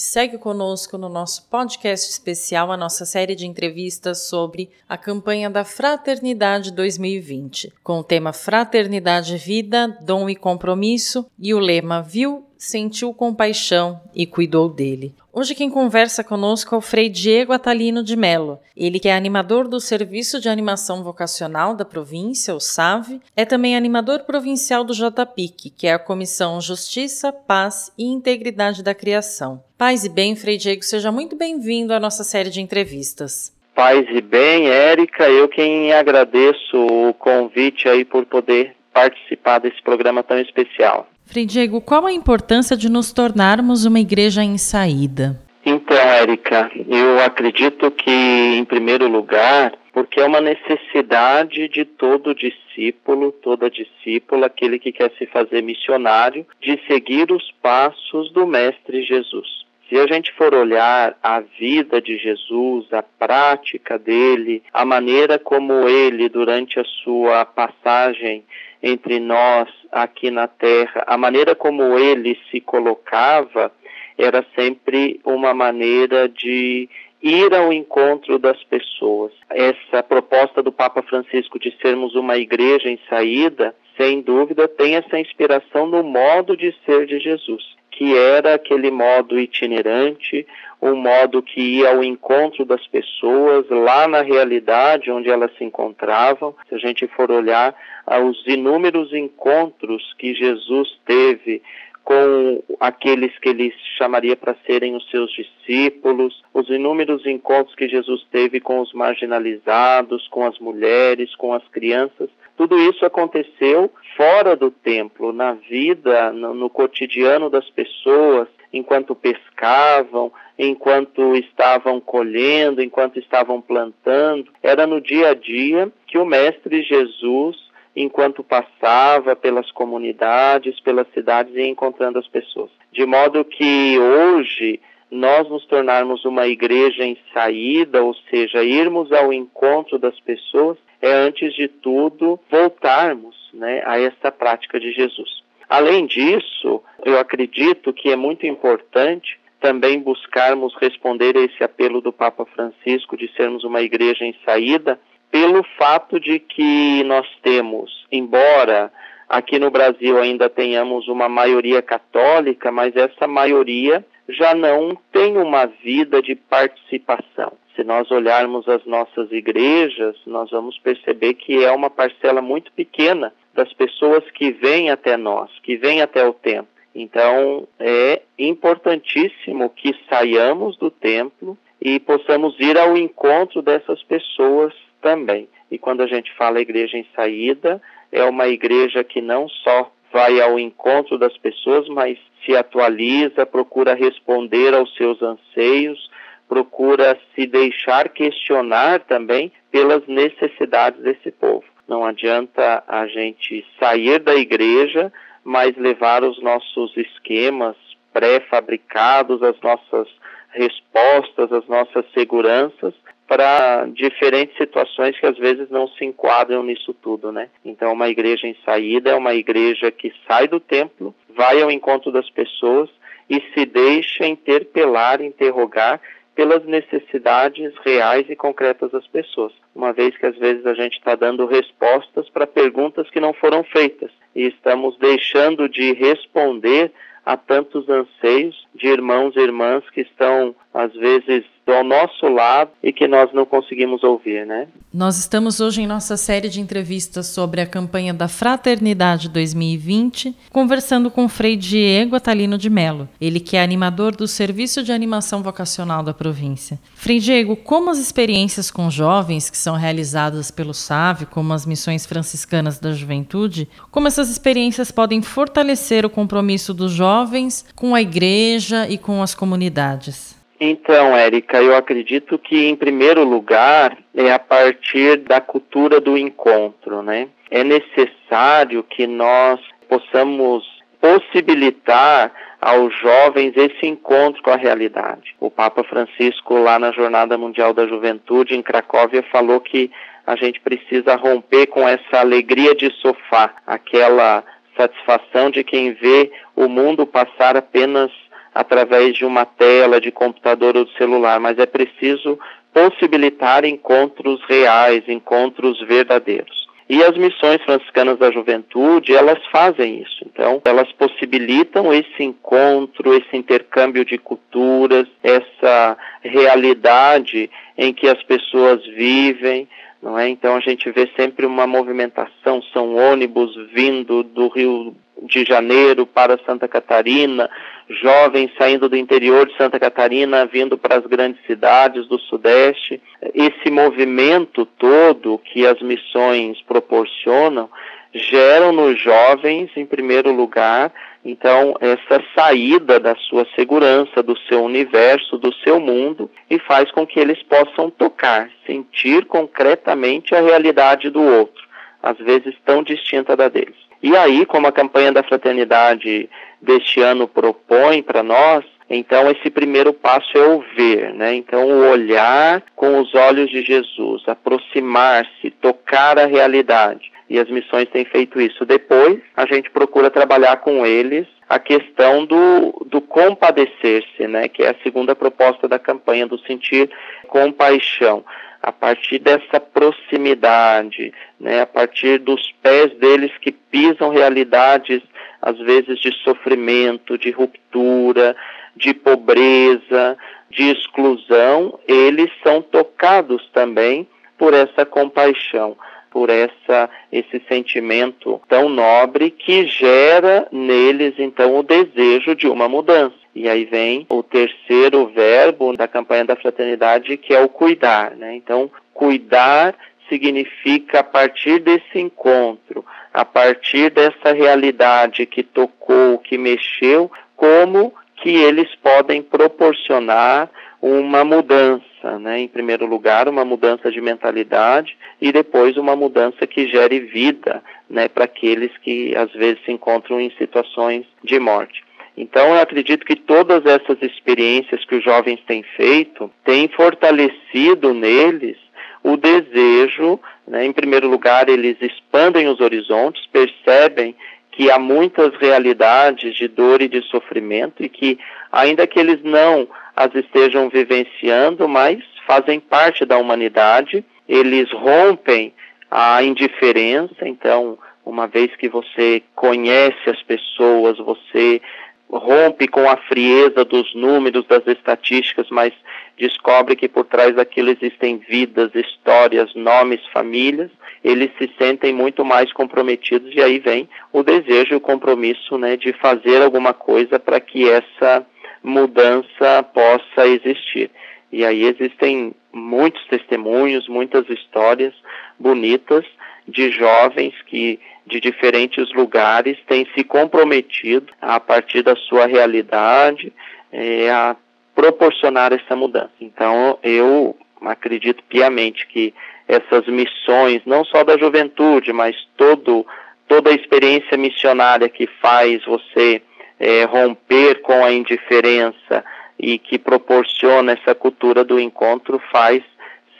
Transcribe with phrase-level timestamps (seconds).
[0.00, 5.50] que segue conosco no nosso podcast especial, a nossa série de entrevistas sobre a campanha
[5.50, 12.49] da Fraternidade 2020, com o tema Fraternidade Vida, Dom e Compromisso e o lema Viu,
[12.60, 15.14] Sentiu Compaixão e Cuidou dele.
[15.32, 18.60] Hoje quem conversa conosco é o Frei Diego Atalino de Melo.
[18.76, 23.74] Ele que é animador do Serviço de Animação Vocacional da província, o SAV, é também
[23.74, 29.64] animador provincial do JPIC, que é a Comissão Justiça, Paz e Integridade da Criação.
[29.78, 33.56] Paz e bem, Frei Diego, seja muito bem-vindo à nossa série de entrevistas.
[33.74, 40.22] Paz e bem, Érica, eu quem agradeço o convite aí por poder participar desse programa
[40.22, 41.08] tão especial.
[41.30, 45.40] Frei Diego, qual a importância de nos tornarmos uma igreja em saída?
[45.64, 53.30] Então, Érica, eu acredito que, em primeiro lugar, porque é uma necessidade de todo discípulo,
[53.30, 59.46] toda discípula, aquele que quer se fazer missionário, de seguir os passos do Mestre Jesus.
[59.88, 65.88] Se a gente for olhar a vida de Jesus, a prática dele, a maneira como
[65.88, 68.44] ele, durante a sua passagem
[68.82, 73.72] entre nós aqui na Terra, a maneira como ele se colocava
[74.16, 76.88] era sempre uma maneira de
[77.22, 79.32] ir ao encontro das pessoas.
[79.50, 85.18] Essa proposta do Papa Francisco de sermos uma igreja em saída, sem dúvida, tem essa
[85.18, 90.46] inspiração no modo de ser de Jesus, que era aquele modo itinerante,
[90.80, 96.54] um modo que ia ao encontro das pessoas lá na realidade onde elas se encontravam.
[96.68, 97.74] Se a gente for olhar
[98.06, 101.60] aos inúmeros encontros que Jesus teve
[102.04, 108.26] com aqueles que ele chamaria para serem os seus discípulos, os inúmeros encontros que Jesus
[108.30, 112.28] teve com os marginalizados, com as mulheres, com as crianças,
[112.60, 120.30] tudo isso aconteceu fora do templo, na vida, no, no cotidiano das pessoas, enquanto pescavam,
[120.58, 124.52] enquanto estavam colhendo, enquanto estavam plantando.
[124.62, 127.56] Era no dia a dia que o Mestre Jesus,
[128.02, 132.70] enquanto passava pelas comunidades, pelas cidades e encontrando as pessoas.
[132.92, 134.80] De modo que hoje
[135.10, 141.12] nós nos tornarmos uma igreja em saída, ou seja, irmos ao encontro das pessoas, é
[141.12, 145.42] antes de tudo voltarmos né, a essa prática de Jesus.
[145.68, 152.12] Além disso, eu acredito que é muito importante também buscarmos responder a esse apelo do
[152.12, 154.98] Papa Francisco de sermos uma igreja em saída,
[155.30, 158.92] pelo fato de que nós temos, embora
[159.28, 165.66] aqui no Brasil ainda tenhamos uma maioria católica, mas essa maioria já não tem uma
[165.66, 167.52] vida de participação.
[167.74, 173.32] Se nós olharmos as nossas igrejas, nós vamos perceber que é uma parcela muito pequena
[173.54, 176.68] das pessoas que vêm até nós, que vêm até o templo.
[176.94, 185.48] Então, é importantíssimo que saiamos do templo e possamos ir ao encontro dessas pessoas também.
[185.70, 187.80] E quando a gente fala igreja em saída,
[188.10, 193.94] é uma igreja que não só vai ao encontro das pessoas, mas se atualiza, procura
[193.94, 196.10] responder aos seus anseios,
[196.48, 201.64] procura se deixar questionar também pelas necessidades desse povo.
[201.86, 205.12] Não adianta a gente sair da igreja,
[205.44, 207.76] mas levar os nossos esquemas
[208.12, 210.08] pré-fabricados, as nossas
[210.50, 212.94] respostas, as nossas seguranças
[213.30, 217.48] para diferentes situações que às vezes não se enquadram nisso tudo, né?
[217.64, 222.10] Então, uma igreja em saída é uma igreja que sai do templo, vai ao encontro
[222.10, 222.90] das pessoas
[223.28, 226.00] e se deixa interpelar, interrogar
[226.34, 231.14] pelas necessidades reais e concretas das pessoas, uma vez que às vezes a gente está
[231.14, 236.90] dando respostas para perguntas que não foram feitas e estamos deixando de responder
[237.24, 242.92] a tantos anseios de irmãos e irmãs que estão às vezes ao nosso lado e
[242.92, 244.66] que nós não conseguimos ouvir, né?
[244.92, 251.10] Nós estamos hoje em nossa série de entrevistas sobre a campanha da Fraternidade 2020, conversando
[251.12, 255.44] com o Frei Diego Atalino de Melo, ele que é animador do Serviço de Animação
[255.44, 256.78] Vocacional da província.
[256.94, 262.04] Frei Diego, como as experiências com jovens que são realizadas pelo SAV, como as missões
[262.04, 268.59] franciscanas da juventude, como essas experiências podem fortalecer o compromisso dos jovens com a igreja
[268.88, 270.38] e com as comunidades?
[270.60, 277.02] Então, Érica, eu acredito que, em primeiro lugar, é a partir da cultura do encontro,
[277.02, 277.28] né?
[277.50, 279.58] É necessário que nós
[279.88, 280.62] possamos
[281.00, 282.30] possibilitar
[282.60, 285.34] aos jovens esse encontro com a realidade.
[285.40, 289.90] O Papa Francisco, lá na Jornada Mundial da Juventude, em Cracóvia, falou que
[290.26, 294.44] a gente precisa romper com essa alegria de sofá, aquela
[294.76, 298.10] satisfação de quem vê o mundo passar apenas
[298.54, 302.38] através de uma tela de computador ou de celular, mas é preciso
[302.72, 306.68] possibilitar encontros reais, encontros verdadeiros.
[306.88, 310.24] E as missões franciscanas da juventude, elas fazem isso.
[310.26, 317.48] Então, elas possibilitam esse encontro, esse intercâmbio de culturas, essa realidade
[317.78, 319.68] em que as pessoas vivem,
[320.02, 320.28] não é?
[320.28, 326.38] Então a gente vê sempre uma movimentação, são ônibus vindo do Rio de Janeiro para
[326.44, 327.50] Santa Catarina,
[327.88, 333.00] jovens saindo do interior de Santa Catarina vindo para as grandes cidades do Sudeste.
[333.34, 337.68] Esse movimento todo que as missões proporcionam
[338.12, 340.92] geram nos jovens, em primeiro lugar,
[341.24, 347.06] então, essa saída da sua segurança, do seu universo, do seu mundo, e faz com
[347.06, 351.62] que eles possam tocar, sentir concretamente a realidade do outro,
[352.02, 353.89] às vezes tão distinta da deles.
[354.02, 356.28] E aí, como a campanha da fraternidade
[356.60, 361.34] deste ano propõe para nós, então esse primeiro passo é o ver, né?
[361.34, 367.12] Então o olhar com os olhos de Jesus, aproximar-se, tocar a realidade.
[367.28, 368.64] E as missões têm feito isso.
[368.64, 374.48] Depois, a gente procura trabalhar com eles a questão do, do compadecer-se, né?
[374.48, 376.90] Que é a segunda proposta da campanha, do sentir
[377.28, 378.24] compaixão
[378.62, 385.02] a partir dessa proximidade, né, a partir dos pés deles que pisam realidades,
[385.40, 388.36] às vezes de sofrimento, de ruptura,
[388.76, 390.16] de pobreza,
[390.50, 395.76] de exclusão, eles são tocados também por essa compaixão,
[396.10, 403.20] por essa esse sentimento tão nobre que gera neles então o desejo de uma mudança.
[403.34, 408.16] E aí vem o terceiro verbo da campanha da fraternidade, que é o cuidar.
[408.16, 408.34] Né?
[408.34, 409.74] Então, cuidar
[410.08, 412.84] significa a partir desse encontro,
[413.14, 420.50] a partir dessa realidade que tocou, que mexeu, como que eles podem proporcionar
[420.80, 422.40] uma mudança, né?
[422.40, 428.08] Em primeiro lugar, uma mudança de mentalidade e depois uma mudança que gere vida, né,
[428.08, 431.82] para aqueles que às vezes se encontram em situações de morte.
[432.16, 438.56] Então, eu acredito que todas essas experiências que os jovens têm feito têm fortalecido neles
[439.02, 444.14] o desejo, né, em primeiro lugar, eles expandem os horizontes, percebem
[444.52, 448.18] que há muitas realidades de dor e de sofrimento e que,
[448.52, 449.66] ainda que eles não
[450.00, 455.52] as estejam vivenciando, mas fazem parte da humanidade, eles rompem
[455.90, 461.60] a indiferença, então, uma vez que você conhece as pessoas, você
[462.08, 465.74] rompe com a frieza dos números, das estatísticas, mas
[466.16, 470.70] descobre que por trás daquilo existem vidas, histórias, nomes, famílias,
[471.04, 475.76] eles se sentem muito mais comprometidos e aí vem o desejo e o compromisso né,
[475.76, 478.26] de fazer alguma coisa para que essa
[478.62, 480.90] mudança possa existir.
[481.32, 484.92] E aí existem muitos testemunhos, muitas histórias
[485.38, 486.04] bonitas
[486.46, 493.32] de jovens que de diferentes lugares têm se comprometido a partir da sua realidade
[493.70, 494.36] é, a
[494.74, 496.10] proporcionar essa mudança.
[496.20, 499.14] Então eu acredito piamente que
[499.46, 502.86] essas missões, não só da juventude, mas todo,
[503.28, 506.22] toda a experiência missionária que faz você
[506.60, 509.02] é, romper com a indiferença
[509.38, 512.62] e que proporciona essa cultura do encontro, faz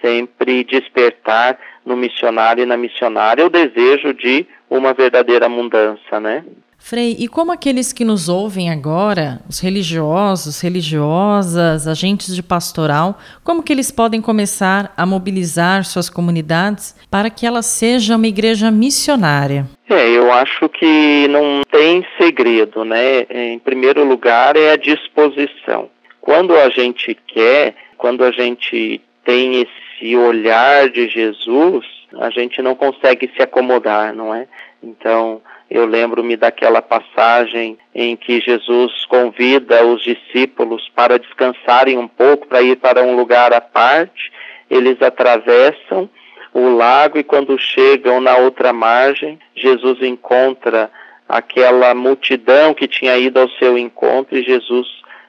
[0.02, 6.44] sempre despertar no missionário e na missionária o desejo de uma verdadeira mudança, né?
[6.82, 13.62] Frei, e como aqueles que nos ouvem agora, os religiosos, religiosas, agentes de pastoral, como
[13.62, 19.66] que eles podem começar a mobilizar suas comunidades para que ela seja uma igreja missionária?
[19.88, 23.26] É, eu acho que não tem segredo, né?
[23.30, 25.90] Em primeiro lugar é a disposição.
[26.20, 31.84] Quando a gente quer, quando a gente tem esse olhar de Jesus,
[32.18, 34.48] a gente não consegue se acomodar, não é?
[34.82, 35.40] Então,
[35.70, 42.60] eu lembro-me daquela passagem em que Jesus convida os discípulos para descansarem um pouco, para
[42.60, 44.32] ir para um lugar à parte.
[44.68, 46.10] Eles atravessam
[46.52, 50.90] o lago e quando chegam na outra margem, Jesus encontra
[51.28, 54.88] aquela multidão que tinha ido ao seu encontro e Jesus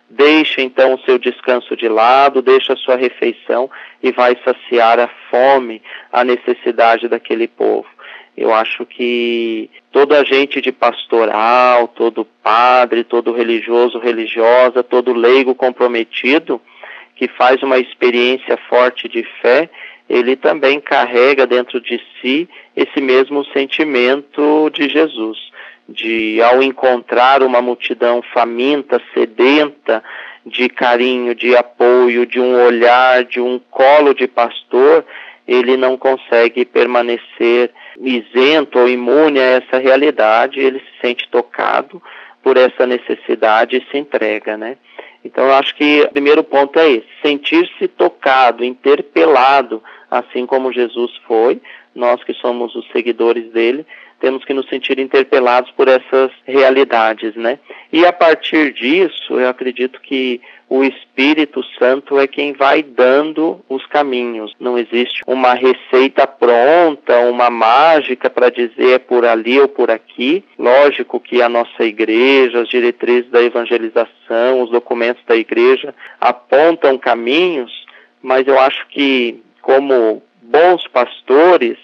[0.10, 3.70] deixa então o seu descanso de lado, deixa a sua refeição
[4.02, 7.88] e vai saciar a fome, a necessidade daquele povo.
[8.36, 15.54] Eu acho que toda a gente de pastoral, todo padre, todo religioso, religiosa, todo leigo
[15.54, 16.62] comprometido,
[17.16, 19.70] que faz uma experiência forte de fé,
[20.10, 25.38] ele também carrega dentro de si esse mesmo sentimento de Jesus,
[25.88, 30.04] de ao encontrar uma multidão faminta, sedenta
[30.46, 35.06] de carinho, de apoio, de um olhar, de um colo de pastor,
[35.52, 42.02] ele não consegue permanecer isento ou imune a essa realidade, ele se sente tocado
[42.42, 44.78] por essa necessidade e se entrega, né?
[45.26, 51.12] Então eu acho que o primeiro ponto é esse, sentir-se tocado, interpelado, assim como Jesus
[51.28, 51.62] foi,
[51.94, 53.86] nós que somos os seguidores dele,
[54.22, 57.60] temos que nos sentir interpelados por essas realidades, né?
[57.92, 63.86] E a partir disso, eu acredito que o Espírito Santo é quem vai dando os
[63.88, 64.54] caminhos.
[64.58, 70.46] Não existe uma receita pronta, uma mágica para dizer é por ali ou por aqui.
[70.58, 77.86] Lógico que a nossa igreja, as diretrizes da evangelização, os documentos da igreja apontam caminhos,
[78.22, 81.78] mas eu acho que como bons pastores,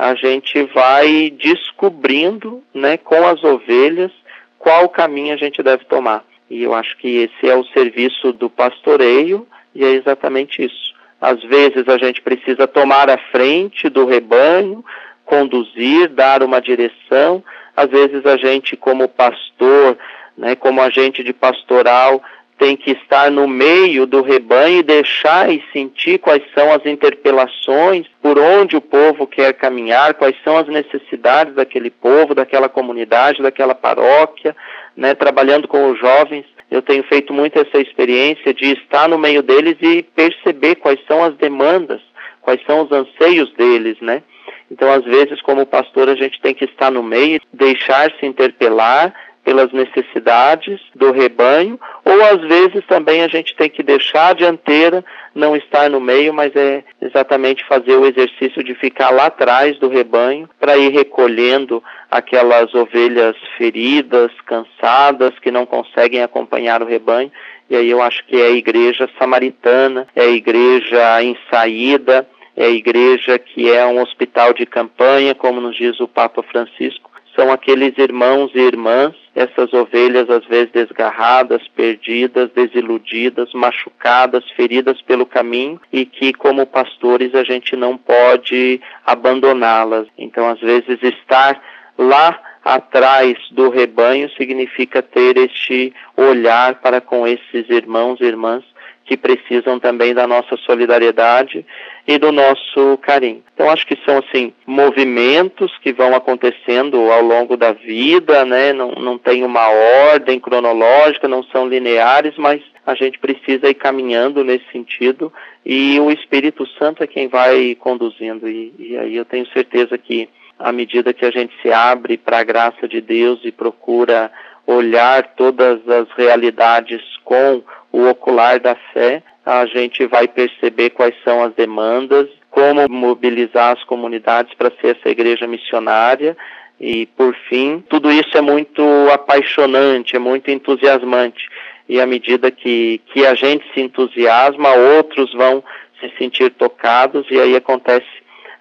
[0.00, 4.10] a gente vai descobrindo, né, com as ovelhas,
[4.58, 6.24] qual caminho a gente deve tomar.
[6.48, 10.94] E eu acho que esse é o serviço do pastoreio e é exatamente isso.
[11.20, 14.82] Às vezes a gente precisa tomar a frente do rebanho,
[15.26, 17.44] conduzir, dar uma direção.
[17.76, 19.98] Às vezes a gente, como pastor,
[20.34, 22.22] né, como agente de pastoral,
[22.60, 28.06] tem que estar no meio do rebanho e deixar e sentir quais são as interpelações,
[28.20, 33.74] por onde o povo quer caminhar, quais são as necessidades daquele povo, daquela comunidade, daquela
[33.74, 34.54] paróquia,
[34.94, 36.44] né, trabalhando com os jovens.
[36.70, 41.24] Eu tenho feito muito essa experiência de estar no meio deles e perceber quais são
[41.24, 42.02] as demandas,
[42.42, 44.22] quais são os anseios deles, né?
[44.70, 49.12] Então, às vezes, como pastor, a gente tem que estar no meio, deixar-se interpelar,
[49.44, 55.04] pelas necessidades do rebanho, ou às vezes também a gente tem que deixar a dianteira,
[55.34, 59.88] não estar no meio, mas é exatamente fazer o exercício de ficar lá atrás do
[59.88, 67.30] rebanho para ir recolhendo aquelas ovelhas feridas, cansadas, que não conseguem acompanhar o rebanho.
[67.68, 72.66] E aí eu acho que é a igreja samaritana, é a igreja em saída, é
[72.66, 77.52] a igreja que é um hospital de campanha, como nos diz o Papa Francisco, são
[77.52, 85.80] aqueles irmãos e irmãs, essas ovelhas às vezes desgarradas, perdidas, desiludidas, machucadas, feridas pelo caminho
[85.92, 90.06] e que como pastores a gente não pode abandoná-las.
[90.18, 91.62] Então às vezes estar
[91.96, 98.64] lá atrás do rebanho significa ter este olhar para com esses irmãos e irmãs
[99.10, 101.66] que precisam também da nossa solidariedade
[102.06, 103.42] e do nosso carinho.
[103.52, 108.72] Então acho que são assim movimentos que vão acontecendo ao longo da vida, né?
[108.72, 109.68] Não, não tem uma
[110.12, 115.32] ordem cronológica, não são lineares, mas a gente precisa ir caminhando nesse sentido
[115.66, 120.28] e o Espírito Santo é quem vai conduzindo e, e aí eu tenho certeza que
[120.56, 124.30] à medida que a gente se abre para a graça de Deus e procura
[124.64, 127.60] olhar todas as realidades com
[127.92, 133.84] o ocular da fé, a gente vai perceber quais são as demandas, como mobilizar as
[133.84, 136.36] comunidades para ser essa igreja missionária
[136.80, 138.82] e, por fim, tudo isso é muito
[139.12, 141.48] apaixonante, é muito entusiasmante.
[141.86, 145.62] E à medida que, que a gente se entusiasma, outros vão
[146.00, 148.06] se sentir tocados e aí acontece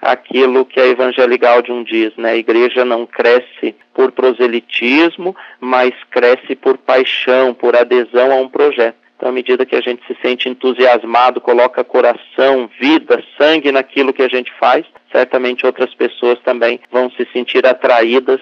[0.01, 2.31] aquilo que a Evangelii Gaudium diz, né?
[2.31, 8.97] A igreja não cresce por proselitismo, mas cresce por paixão, por adesão a um projeto.
[9.19, 14.21] Então, à medida que a gente se sente entusiasmado, coloca coração, vida, sangue naquilo que
[14.21, 18.39] a gente faz, certamente outras pessoas também vão se sentir atraídas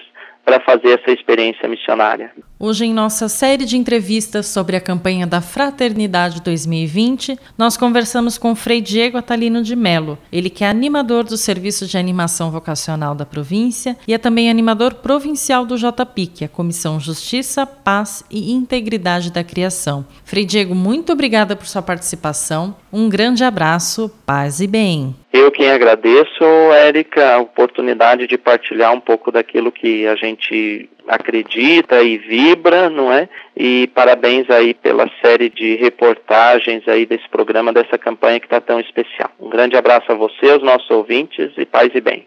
[0.48, 2.32] para fazer essa experiência missionária.
[2.58, 8.54] Hoje, em nossa série de entrevistas sobre a campanha da Fraternidade 2020, nós conversamos com
[8.54, 13.26] Frei Diego Atalino de Melo, ele que é animador do Serviço de Animação Vocacional da
[13.26, 19.44] província e é também animador provincial do JPIC, a Comissão Justiça, Paz e Integridade da
[19.44, 20.06] Criação.
[20.24, 22.74] Frei Diego, muito obrigada por sua participação.
[22.90, 25.14] Um grande abraço, paz e bem.
[25.38, 26.42] Eu quem agradeço,
[26.72, 33.12] Érica, a oportunidade de partilhar um pouco daquilo que a gente acredita e vibra, não
[33.12, 33.28] é?
[33.56, 38.80] E parabéns aí pela série de reportagens aí desse programa, dessa campanha que está tão
[38.80, 39.30] especial.
[39.38, 42.26] Um grande abraço a você, aos nossos ouvintes e paz e bem.